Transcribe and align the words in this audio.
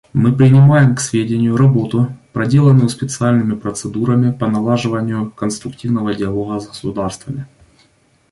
Мы 0.13 0.33
принимаем 0.35 0.95
к 0.95 0.99
сведению 0.99 1.57
работу, 1.57 2.11
проделанную 2.33 2.89
специальными 2.89 3.53
процедурами 3.53 4.31
по 4.31 4.47
налаживанию 4.47 5.29
конструктивного 5.29 6.15
диалога 6.15 6.59
с 6.59 6.65
государствами. 6.69 7.45